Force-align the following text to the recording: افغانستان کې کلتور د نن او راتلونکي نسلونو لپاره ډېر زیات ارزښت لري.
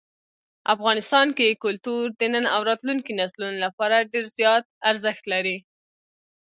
افغانستان 0.75 1.27
کې 1.37 1.59
کلتور 1.63 2.03
د 2.19 2.21
نن 2.33 2.45
او 2.55 2.61
راتلونکي 2.69 3.11
نسلونو 3.21 3.57
لپاره 3.65 4.07
ډېر 4.11 4.25
زیات 4.37 4.63
ارزښت 4.91 5.23
لري. 5.33 5.57